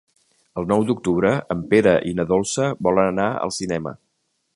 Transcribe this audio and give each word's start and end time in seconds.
El 0.59 0.63
nou 0.69 0.85
d'octubre 0.87 1.33
en 1.55 1.61
Pere 1.73 1.93
i 2.13 2.13
na 2.21 2.25
Dolça 2.31 2.71
volen 2.87 3.11
anar 3.13 3.29
al 3.47 3.55
cinema. 3.59 3.95